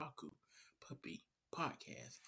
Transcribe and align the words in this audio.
Otaku 0.00 0.30
Puppy 0.88 1.20
Podcast. 1.54 2.20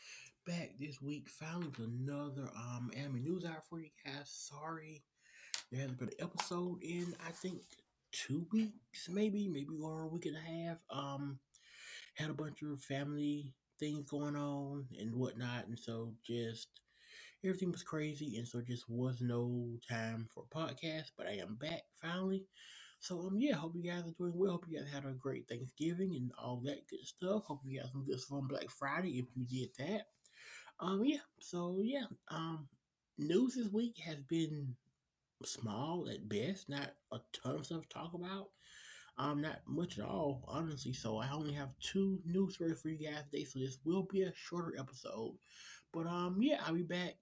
Back 0.46 0.72
this 0.78 1.00
week, 1.00 1.28
finally 1.28 1.68
with 1.68 1.78
another 1.78 2.50
um 2.54 2.90
anime 2.94 3.22
news 3.22 3.44
out 3.46 3.64
for 3.68 3.80
you 3.80 3.88
guys. 4.04 4.26
Sorry, 4.26 5.02
there 5.70 5.80
hasn't 5.80 5.98
been 5.98 6.08
an 6.08 6.14
episode 6.26 6.82
in 6.82 7.14
I 7.26 7.30
think 7.30 7.62
two 8.10 8.46
weeks, 8.52 9.08
maybe, 9.08 9.48
maybe 9.48 9.68
or 9.82 10.02
a 10.02 10.08
week 10.08 10.26
and 10.26 10.36
a 10.36 10.40
half. 10.40 10.78
Um, 10.90 11.38
had 12.14 12.28
a 12.28 12.34
bunch 12.34 12.62
of 12.62 12.82
family 12.82 13.54
things 13.80 14.04
going 14.10 14.36
on 14.36 14.86
and 14.98 15.14
whatnot, 15.14 15.66
and 15.66 15.78
so 15.78 16.12
just 16.26 16.68
everything 17.42 17.72
was 17.72 17.82
crazy, 17.82 18.36
and 18.36 18.46
so 18.46 18.60
just 18.60 18.84
was 18.88 19.22
no 19.22 19.78
time 19.88 20.28
for 20.34 20.44
podcast. 20.54 21.12
But 21.16 21.26
I 21.26 21.38
am 21.40 21.54
back 21.54 21.84
finally. 22.02 22.44
So 23.02 23.18
um 23.26 23.40
yeah, 23.40 23.56
hope 23.56 23.72
you 23.74 23.82
guys 23.82 24.04
are 24.04 24.14
doing 24.16 24.32
well. 24.36 24.52
Hope 24.52 24.66
you 24.68 24.78
guys 24.78 24.88
had 24.88 25.04
a 25.04 25.12
great 25.12 25.48
Thanksgiving 25.48 26.14
and 26.14 26.30
all 26.40 26.62
that 26.64 26.86
good 26.88 27.04
stuff. 27.04 27.42
Hope 27.46 27.60
you 27.66 27.80
guys 27.80 27.90
some 27.90 28.04
good 28.04 28.20
on 28.30 28.46
Black 28.46 28.70
Friday 28.70 29.18
if 29.18 29.26
you 29.34 29.44
did 29.44 29.70
that. 29.76 30.02
Um 30.78 31.04
yeah, 31.04 31.18
so 31.40 31.80
yeah, 31.82 32.04
um 32.30 32.68
news 33.18 33.56
this 33.56 33.72
week 33.72 33.98
has 34.06 34.18
been 34.28 34.76
small 35.44 36.08
at 36.08 36.28
best, 36.28 36.68
not 36.68 36.92
a 37.12 37.18
ton 37.32 37.56
of 37.56 37.66
stuff 37.66 37.82
to 37.82 37.88
talk 37.88 38.14
about. 38.14 38.50
Um, 39.18 39.42
not 39.42 39.58
much 39.66 39.98
at 39.98 40.04
all, 40.04 40.44
honestly. 40.46 40.92
So 40.92 41.18
I 41.18 41.28
only 41.30 41.52
have 41.52 41.70
two 41.80 42.20
news 42.24 42.54
stories 42.54 42.80
for 42.80 42.88
you 42.88 43.10
guys 43.10 43.24
today. 43.30 43.44
So 43.44 43.58
this 43.58 43.78
will 43.84 44.04
be 44.04 44.22
a 44.22 44.32
shorter 44.34 44.74
episode. 44.78 45.34
But 45.92 46.06
um, 46.06 46.38
yeah, 46.40 46.60
I'll 46.64 46.74
be 46.74 46.82
back 46.82 47.16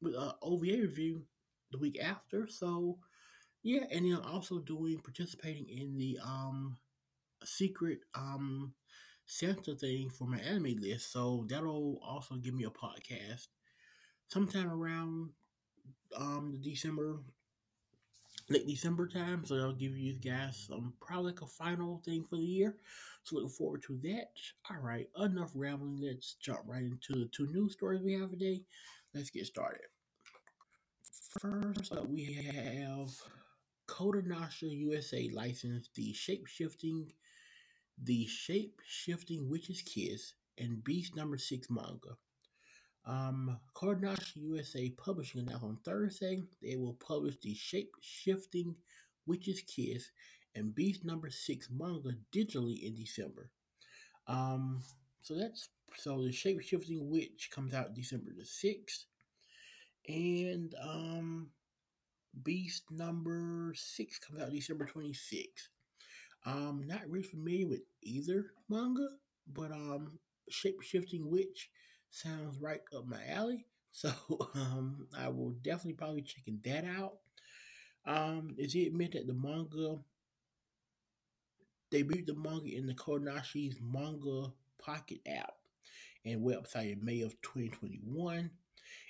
with 0.00 0.14
a 0.14 0.36
OVA 0.42 0.82
review 0.82 1.22
the 1.72 1.78
week 1.78 1.98
after. 2.00 2.46
So 2.46 2.98
yeah, 3.62 3.84
and 3.90 4.06
then 4.06 4.16
also 4.24 4.58
doing 4.58 5.00
participating 5.00 5.68
in 5.68 5.98
the 5.98 6.18
um 6.24 6.76
secret 7.44 8.00
um 8.14 8.74
Santa 9.26 9.74
thing 9.76 10.10
for 10.10 10.26
my 10.26 10.38
anime 10.38 10.76
list. 10.80 11.12
So 11.12 11.46
that'll 11.48 12.00
also 12.04 12.36
give 12.36 12.54
me 12.54 12.64
a 12.64 12.70
podcast 12.70 13.48
sometime 14.28 14.70
around 14.70 15.30
um 16.16 16.52
the 16.52 16.58
December 16.58 17.20
late 18.48 18.66
December 18.66 19.08
time. 19.08 19.44
So 19.44 19.56
I'll 19.56 19.72
give 19.72 19.96
you 19.96 20.14
guys 20.14 20.66
some 20.68 20.92
probably 21.00 21.32
like 21.32 21.42
a 21.42 21.46
final 21.46 22.02
thing 22.04 22.24
for 22.28 22.36
the 22.36 22.42
year. 22.44 22.76
So 23.22 23.36
looking 23.36 23.50
forward 23.50 23.82
to 23.84 23.98
that. 24.02 24.32
All 24.70 24.80
right, 24.82 25.08
enough 25.18 25.52
rambling. 25.54 25.98
Let's 26.02 26.34
jump 26.34 26.60
right 26.66 26.82
into 26.82 27.14
the 27.14 27.28
two 27.32 27.46
news 27.48 27.72
stories 27.74 28.02
we 28.02 28.14
have 28.14 28.30
today. 28.30 28.62
Let's 29.14 29.30
get 29.30 29.46
started. 29.46 29.86
First 31.40 31.92
up, 31.92 32.08
we 32.08 32.24
have 32.24 33.10
Kodansha 33.90 34.70
USA 34.70 35.28
licensed 35.34 35.94
the 35.94 36.12
shape 36.12 36.46
shifting, 36.46 37.12
the 38.02 38.24
shape 38.26 38.80
shifting 38.86 39.50
witch's 39.50 39.82
kiss 39.82 40.32
and 40.58 40.82
Beast 40.84 41.16
number 41.16 41.36
six 41.36 41.68
manga. 41.68 42.16
Um, 43.04 43.58
Kodansha 43.74 44.36
USA 44.36 44.90
Publishing 44.90 45.40
announced 45.40 45.64
on 45.64 45.78
Thursday 45.84 46.42
they 46.62 46.76
will 46.76 46.94
publish 46.94 47.36
the 47.42 47.54
shape 47.54 47.90
shifting 48.00 48.76
witch's 49.26 49.62
kiss 49.62 50.10
and 50.54 50.74
Beast 50.74 51.04
number 51.04 51.28
six 51.28 51.68
manga 51.70 52.10
digitally 52.32 52.84
in 52.84 52.94
December. 52.94 53.50
Um, 54.28 54.82
so 55.20 55.34
that's 55.34 55.68
so 55.96 56.22
the 56.22 56.30
shape 56.32 56.60
shifting 56.60 57.10
witch 57.10 57.50
comes 57.52 57.74
out 57.74 57.94
December 57.94 58.30
the 58.38 58.44
sixth, 58.44 59.06
and 60.06 60.74
um 60.80 61.50
Beast 62.42 62.84
number 62.90 63.72
six 63.74 64.18
comes 64.18 64.40
out 64.40 64.52
December 64.52 64.86
26th. 64.86 65.68
Um, 66.46 66.84
not 66.86 67.08
really 67.08 67.26
familiar 67.26 67.66
with 67.66 67.80
either 68.02 68.52
manga, 68.68 69.08
but 69.52 69.72
um, 69.72 70.18
Shape 70.48 70.80
Shifting 70.80 71.30
Witch 71.30 71.70
sounds 72.10 72.60
right 72.60 72.80
up 72.96 73.06
my 73.06 73.24
alley. 73.28 73.66
So 73.92 74.12
um, 74.54 75.08
I 75.18 75.30
will 75.30 75.50
definitely 75.50 75.94
probably 75.94 76.22
checking 76.22 76.60
that 76.62 76.84
out. 76.84 77.14
Um, 78.06 78.54
is 78.56 78.76
it 78.76 78.94
meant 78.94 79.14
that 79.14 79.26
the 79.26 79.34
manga 79.34 79.98
debuted 81.90 82.26
the 82.26 82.34
manga 82.34 82.74
in 82.74 82.86
the 82.86 82.94
Kodansha's 82.94 83.80
manga 83.80 84.52
pocket 84.78 85.20
app 85.26 85.54
and 86.24 86.40
website 86.40 86.92
in 86.92 87.04
May 87.04 87.22
of 87.22 87.40
2021 87.42 88.50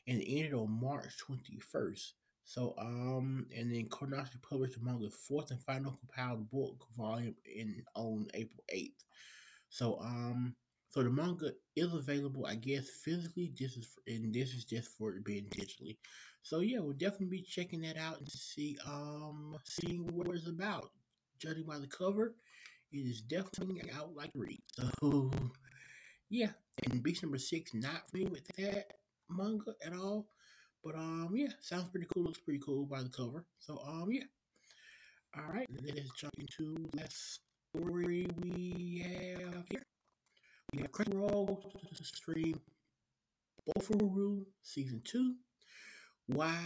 and 0.06 0.22
ended 0.26 0.54
on 0.54 0.80
March 0.80 1.14
21st. 1.18 2.12
So, 2.44 2.74
um, 2.78 3.46
and 3.56 3.72
then 3.72 3.88
Kodansha 3.88 4.42
published 4.42 4.78
the 4.78 4.84
manga's 4.84 5.14
fourth 5.14 5.50
and 5.50 5.62
final 5.62 5.92
compiled 5.92 6.50
book 6.50 6.86
volume 6.96 7.34
in 7.44 7.82
on 7.94 8.26
April 8.34 8.64
8th. 8.74 9.04
So, 9.68 10.00
um, 10.00 10.54
so 10.88 11.04
the 11.04 11.10
manga 11.10 11.52
is 11.76 11.94
available, 11.94 12.46
I 12.46 12.56
guess, 12.56 12.90
physically. 12.90 13.52
This 13.56 13.76
is 13.76 13.86
for, 13.86 14.00
and 14.08 14.34
this 14.34 14.52
is 14.52 14.64
just 14.64 14.88
for 14.98 15.14
it 15.14 15.24
being 15.24 15.44
digitally. 15.44 15.96
So 16.42 16.60
yeah, 16.60 16.80
we'll 16.80 16.94
definitely 16.94 17.26
be 17.26 17.42
checking 17.42 17.82
that 17.82 17.96
out 17.96 18.18
and 18.18 18.26
to 18.26 18.36
see, 18.36 18.76
um, 18.84 19.56
seeing 19.64 20.04
what 20.12 20.34
it's 20.34 20.48
about. 20.48 20.90
Judging 21.38 21.64
by 21.64 21.78
the 21.78 21.86
cover, 21.86 22.34
it 22.92 22.98
is 22.98 23.22
definitely 23.22 23.82
out 23.96 24.14
like 24.16 24.30
read. 24.34 24.60
So 25.00 25.30
yeah, 26.28 26.50
and 26.84 27.02
Beast 27.02 27.22
number 27.22 27.38
six, 27.38 27.72
not 27.72 28.08
familiar 28.10 28.30
with 28.32 28.46
that 28.58 28.92
manga 29.30 29.72
at 29.84 29.92
all. 29.94 30.26
But 30.82 30.94
um, 30.94 31.30
yeah, 31.34 31.48
sounds 31.60 31.88
pretty 31.90 32.06
cool. 32.12 32.24
Looks 32.24 32.38
pretty 32.38 32.60
cool 32.64 32.86
by 32.86 33.02
the 33.02 33.10
cover. 33.10 33.44
So 33.58 33.82
um, 33.86 34.08
yeah. 34.10 34.24
All 35.36 35.52
right, 35.52 35.66
let's 35.84 36.10
jump 36.18 36.34
into 36.38 36.88
the 36.90 36.96
last 36.96 37.40
story 37.76 38.26
we 38.42 39.04
have 39.04 39.64
here. 39.70 39.86
We 40.72 40.80
have 40.80 40.90
Crunchyroll 40.90 41.62
stream 42.02 42.60
Bofuri 43.68 44.44
season 44.62 45.02
two. 45.04 45.34
Why 46.26 46.58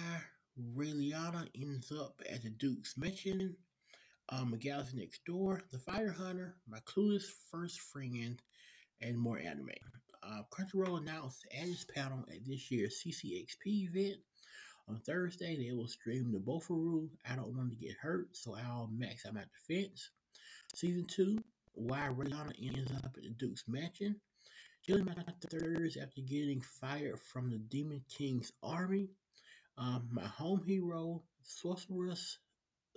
Raeliana 0.77 1.49
ends 1.61 1.93
up 1.93 2.23
at 2.31 2.43
the 2.43 2.51
Duke's 2.51 2.97
mansion. 2.97 3.57
Um, 4.31 4.55
a 4.55 4.57
galaxy 4.57 4.97
next 4.97 5.25
door, 5.27 5.61
the 5.71 5.79
Fire 5.79 6.13
Hunter, 6.13 6.57
my 6.67 6.79
clueless 6.81 7.25
first 7.51 7.81
friend, 7.81 8.41
and 9.03 9.19
more 9.19 9.39
anime 9.39 9.69
uh, 10.27 10.43
Crunchyroll 10.51 11.01
announced 11.01 11.47
at 11.57 11.69
its 11.69 11.85
panel 11.85 12.25
at 12.29 12.45
this 12.47 12.71
year's 12.71 13.03
CCXP 13.05 13.89
event 13.89 14.19
on 14.89 15.01
Thursday 15.01 15.57
they 15.57 15.73
will 15.73 15.89
stream 15.89 16.33
the 16.33 16.39
Bofuri. 16.39 17.09
I 17.31 17.37
don't 17.37 17.57
want 17.57 17.71
to 17.71 17.77
get 17.77 17.97
hurt, 18.01 18.37
so 18.37 18.55
I'll 18.55 18.91
max 18.93 19.27
out 19.27 19.35
my 19.35 19.45
defense. 19.69 20.11
Season 20.75 21.07
2, 21.09 21.39
why 21.73 22.09
Raeliana 22.15 22.53
ends 22.63 22.93
up 22.93 23.17
at 23.17 23.23
the 23.23 23.31
Duke's 23.31 23.65
mansion. 23.67 24.17
Killing 24.87 25.07
my 25.07 25.15
thirds 25.49 25.97
after 25.97 26.21
getting 26.21 26.61
fired 26.61 27.19
from 27.19 27.51
the 27.51 27.57
Demon 27.57 28.03
King's 28.11 28.53
army. 28.63 29.09
Um, 29.79 30.09
my 30.11 30.27
home 30.27 30.63
hero, 30.67 31.23
Sorceress, 31.43 32.39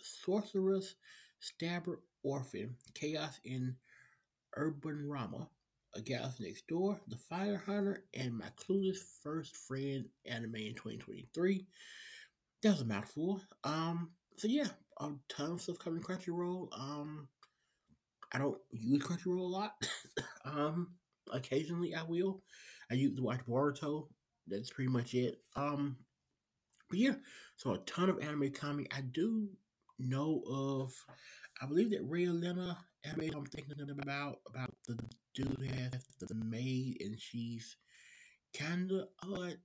Sorceress, 0.02 0.96
Stabber, 1.40 2.02
Orphen, 2.24 2.76
Chaos 2.94 3.40
in 3.46 3.78
Urban 4.58 5.08
Rama 5.08 5.48
a 5.96 6.02
Galaxy 6.02 6.46
Next 6.46 6.68
Door, 6.68 7.00
The 7.08 7.18
Fire 7.18 7.62
Hunter, 7.66 8.04
and 8.14 8.38
my 8.38 8.48
clueless 8.58 8.98
first 9.22 9.56
friend 9.56 10.06
anime 10.26 10.56
in 10.56 10.76
2023. 10.76 11.66
That 12.64 12.70
was 12.72 12.82
a 12.82 12.86
mouthful. 12.86 13.42
Um, 13.64 14.12
so 14.38 14.48
yeah, 14.48 14.68
a 15.00 15.10
ton 15.30 15.54
of 15.54 15.62
stuff 15.62 15.80
coming 15.80 16.02
Crunchyroll. 16.02 16.68
Um, 16.78 17.28
I 18.34 18.38
don't 18.38 18.58
use 18.72 19.04
Crunchyroll 19.04 19.40
a 19.40 19.44
lot. 19.44 19.72
um, 20.46 20.96
occasionally 21.32 21.96
I 21.96 22.04
will. 22.04 22.42
I 22.92 22.96
use 22.96 23.16
to 23.16 23.24
watch 23.24 23.42
Boruto. 23.48 24.08
That's 24.48 24.70
pretty 24.70 24.90
much 24.90 25.14
it. 25.14 25.42
Um, 25.56 25.98
but 26.90 27.00
yeah, 27.00 27.16
so 27.58 27.74
a 27.74 27.78
ton 27.80 28.10
of 28.10 28.20
anime 28.20 28.52
coming. 28.52 28.88
I 28.96 29.02
do 29.02 29.50
know 30.00 30.44
of. 30.50 30.94
I 31.62 31.66
believe 31.66 31.92
that 31.92 32.10
Raeliana 32.10 32.78
anime 33.04 33.36
I'm 33.36 33.46
thinking 33.46 33.90
about 33.90 34.40
about 34.48 34.74
the 34.88 34.98
dude 35.34 35.72
has 35.72 36.06
the 36.20 36.36
maid 36.36 36.98
and 37.02 37.20
she's 37.20 37.78
kinda 38.54 39.08
odd 39.24 39.58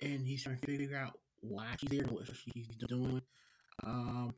and 0.00 0.26
he's 0.26 0.42
trying 0.42 0.58
to 0.58 0.66
figure 0.66 0.96
out 0.96 1.18
why 1.40 1.74
she's 1.78 1.90
there 1.90 2.02
and 2.02 2.10
what 2.12 2.26
she's 2.34 2.68
doing. 2.88 3.22
Um 3.84 4.34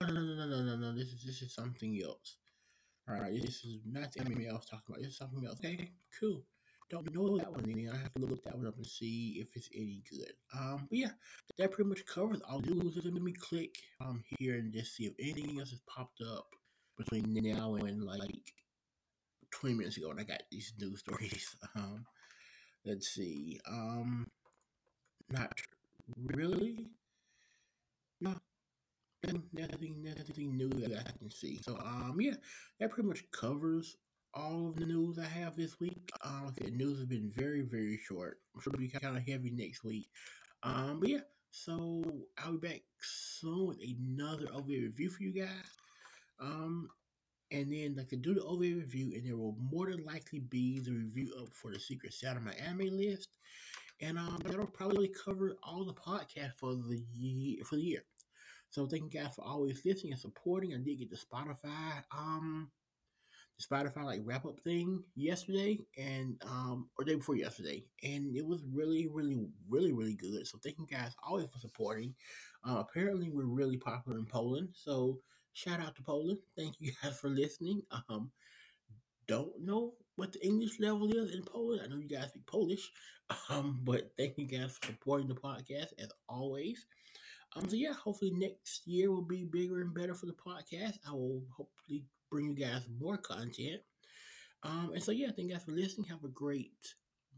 no 0.00 0.06
no 0.06 0.20
no 0.20 0.46
no 0.46 0.62
no 0.62 0.76
no 0.76 0.94
this 0.94 1.08
is 1.08 1.24
this 1.24 1.42
is 1.42 1.54
something 1.54 2.00
else. 2.02 2.36
Alright, 3.10 3.40
this 3.40 3.64
is 3.64 3.80
not 3.86 4.12
the 4.12 4.20
anime 4.20 4.46
I 4.48 4.52
was 4.52 4.66
talking 4.66 4.84
about. 4.88 5.00
This 5.00 5.12
is 5.12 5.16
something 5.16 5.44
else. 5.46 5.58
Okay, 5.64 5.90
cool. 6.20 6.42
Don't 6.90 7.14
know 7.14 7.36
that 7.36 7.52
one 7.52 7.70
any. 7.70 7.88
I 7.88 7.96
have 7.96 8.14
to 8.14 8.20
look 8.24 8.42
that 8.44 8.56
one 8.56 8.66
up 8.66 8.76
and 8.76 8.86
see 8.86 9.38
if 9.40 9.48
it's 9.54 9.68
any 9.74 10.02
good. 10.10 10.32
Um, 10.56 10.86
but 10.88 10.98
yeah, 10.98 11.10
that 11.58 11.70
pretty 11.70 11.88
much 11.88 12.06
covers 12.06 12.40
all 12.48 12.60
the 12.60 12.70
news. 12.70 12.98
Let 13.02 13.22
me 13.22 13.32
click 13.32 13.76
um 14.00 14.24
here 14.38 14.54
and 14.54 14.72
just 14.72 14.96
see 14.96 15.04
if 15.04 15.12
anything 15.20 15.58
else 15.58 15.70
has 15.70 15.80
popped 15.86 16.22
up 16.22 16.46
between 16.96 17.34
now 17.34 17.74
and 17.74 18.02
like 18.02 18.54
20 19.50 19.76
minutes 19.76 19.96
ago 19.96 20.10
and 20.10 20.20
I 20.20 20.24
got 20.24 20.42
these 20.50 20.72
news 20.80 21.00
stories. 21.00 21.56
Um, 21.76 22.04
let's 22.84 23.08
see. 23.08 23.60
Um, 23.68 24.26
not 25.30 25.52
really. 26.16 26.88
No, 28.20 28.34
nothing, 29.22 29.42
nothing, 29.52 30.02
nothing 30.02 30.56
new 30.56 30.70
that 30.70 31.06
I 31.06 31.18
can 31.18 31.30
see. 31.30 31.60
So, 31.62 31.76
um, 31.76 32.16
yeah, 32.18 32.34
that 32.80 32.90
pretty 32.90 33.08
much 33.08 33.30
covers 33.30 33.96
all 34.34 34.68
of 34.68 34.76
the 34.76 34.86
news 34.86 35.18
I 35.18 35.26
have 35.26 35.56
this 35.56 35.80
week. 35.80 36.10
Um, 36.22 36.52
the 36.56 36.70
news 36.70 36.98
has 36.98 37.06
been 37.06 37.32
very, 37.34 37.62
very 37.62 37.98
short. 37.98 38.38
I'm 38.54 38.60
sure 38.60 38.72
it'll 38.72 38.80
be 38.80 38.88
kind 38.88 39.16
of 39.16 39.26
heavy 39.26 39.50
next 39.50 39.84
week. 39.84 40.08
Um, 40.62 41.00
but 41.00 41.08
yeah, 41.08 41.20
so 41.50 42.02
I'll 42.38 42.56
be 42.58 42.68
back 42.68 42.82
soon 43.00 43.68
with 43.68 43.78
another 43.82 44.46
OVA 44.52 44.68
review 44.68 45.10
for 45.10 45.22
you 45.22 45.32
guys. 45.32 45.76
Um, 46.40 46.88
and 47.50 47.72
then 47.72 47.94
like 47.96 48.08
to 48.08 48.16
do 48.16 48.34
the 48.34 48.42
OVA 48.42 48.76
review, 48.76 49.12
and 49.14 49.26
there 49.26 49.36
will 49.36 49.56
more 49.58 49.90
than 49.90 50.04
likely 50.04 50.40
be 50.40 50.80
the 50.80 50.92
review 50.92 51.34
up 51.40 51.48
for 51.52 51.72
the 51.72 51.80
Secret 51.80 52.12
Santa 52.12 52.40
my 52.40 52.52
anime 52.52 52.96
list, 52.96 53.28
and 54.00 54.18
um, 54.18 54.38
that'll 54.44 54.66
probably 54.66 55.08
cover 55.08 55.56
all 55.62 55.84
the 55.84 55.94
podcast 55.94 56.52
for 56.58 56.74
the 56.74 57.02
year 57.14 57.64
for 57.64 57.76
the 57.76 57.82
year. 57.82 58.04
So 58.70 58.86
thank 58.86 59.14
you 59.14 59.20
guys 59.20 59.34
for 59.34 59.46
always 59.46 59.80
listening 59.84 60.12
and 60.12 60.20
supporting. 60.20 60.74
I 60.74 60.76
did 60.76 60.98
get 60.98 61.10
the 61.10 61.16
Spotify 61.16 62.02
um 62.12 62.70
Spotify 63.60 64.04
like 64.04 64.20
wrap 64.24 64.46
up 64.46 64.60
thing 64.60 65.02
yesterday 65.16 65.78
and 65.96 66.40
um 66.46 66.88
or 66.96 67.04
day 67.04 67.16
before 67.16 67.36
yesterday, 67.36 67.84
and 68.02 68.36
it 68.36 68.46
was 68.46 68.62
really, 68.72 69.08
really, 69.08 69.46
really, 69.68 69.92
really 69.92 70.14
good. 70.14 70.46
So 70.46 70.58
thank 70.62 70.78
you 70.78 70.86
guys 70.86 71.14
always 71.26 71.50
for 71.50 71.58
supporting. 71.58 72.14
Uh, 72.64 72.84
apparently, 72.88 73.30
we're 73.30 73.44
really 73.44 73.76
popular 73.76 74.18
in 74.18 74.26
Poland, 74.26 74.68
so 74.72 75.18
shout 75.54 75.80
out 75.80 75.96
to 75.96 76.02
Poland. 76.02 76.38
Thank 76.56 76.76
you 76.78 76.92
guys 77.02 77.18
for 77.18 77.30
listening. 77.30 77.82
Um, 78.08 78.30
don't 79.26 79.60
know 79.60 79.94
what 80.16 80.32
the 80.32 80.44
English 80.44 80.80
level 80.80 81.10
is 81.12 81.34
in 81.34 81.42
Poland. 81.42 81.82
I 81.84 81.88
know 81.88 81.98
you 81.98 82.08
guys 82.08 82.28
speak 82.28 82.46
Polish, 82.46 82.90
um, 83.50 83.80
but 83.82 84.12
thank 84.16 84.38
you 84.38 84.46
guys 84.46 84.78
for 84.80 84.86
supporting 84.86 85.28
the 85.28 85.34
podcast 85.34 85.92
as 85.98 86.10
always. 86.28 86.86
Um, 87.56 87.68
so 87.68 87.76
yeah, 87.76 87.92
hopefully 87.92 88.32
next 88.32 88.86
year 88.86 89.10
will 89.10 89.22
be 89.22 89.44
bigger 89.44 89.80
and 89.80 89.94
better 89.94 90.14
for 90.14 90.26
the 90.26 90.32
podcast. 90.32 90.98
I 91.08 91.12
will 91.12 91.42
hopefully 91.56 92.04
bring 92.30 92.56
you 92.56 92.66
guys 92.66 92.82
more 93.00 93.16
content. 93.16 93.80
Um, 94.62 94.90
and 94.94 95.02
so 95.02 95.12
yeah, 95.12 95.28
thank 95.28 95.48
you 95.48 95.54
guys 95.54 95.64
for 95.64 95.72
listening. 95.72 96.08
Have 96.08 96.24
a 96.24 96.28
great 96.28 96.72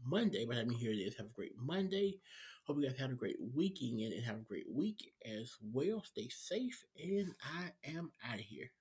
Monday. 0.05 0.45
By 0.45 0.55
the 0.55 0.61
time 0.61 0.71
you 0.71 0.77
hear 0.77 0.95
this, 0.95 1.17
have 1.17 1.27
a 1.27 1.33
great 1.33 1.55
Monday. 1.57 2.19
Hope 2.65 2.77
you 2.79 2.87
guys 2.87 2.99
had 2.99 3.11
a 3.11 3.15
great 3.15 3.37
weekend 3.55 4.13
and 4.13 4.23
have 4.23 4.37
a 4.37 4.47
great 4.47 4.71
week 4.71 5.11
as 5.25 5.51
well. 5.61 6.03
Stay 6.03 6.29
safe, 6.29 6.83
and 7.01 7.33
I 7.41 7.71
am 7.89 8.11
out 8.27 8.35
of 8.35 8.41
here. 8.41 8.71